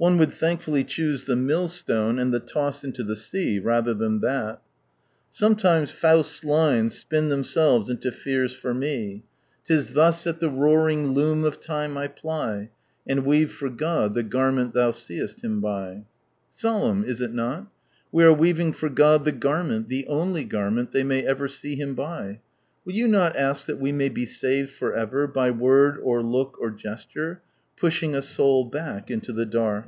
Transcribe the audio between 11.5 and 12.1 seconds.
Time I